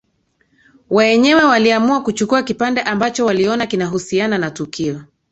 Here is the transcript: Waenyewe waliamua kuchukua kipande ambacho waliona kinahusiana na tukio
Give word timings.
Waenyewe 0.89 1.43
waliamua 1.43 2.03
kuchukua 2.03 2.43
kipande 2.43 2.81
ambacho 2.81 3.25
waliona 3.25 3.67
kinahusiana 3.67 4.37
na 4.37 4.51
tukio 4.51 5.01